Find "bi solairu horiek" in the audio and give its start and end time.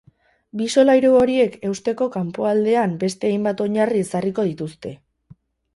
0.61-1.57